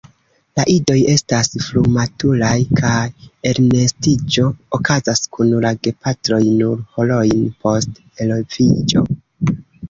La 0.59 0.63
idoj 0.75 0.93
estas 1.15 1.49
frumaturaj, 1.65 2.53
kaj 2.79 3.01
elnestiĝo 3.49 4.45
okazas 4.79 5.21
kun 5.37 5.53
la 5.67 5.73
gepatroj 5.89 6.41
nur 6.63 6.81
horojn 6.97 7.45
post 7.67 8.03
eloviĝo. 8.27 9.05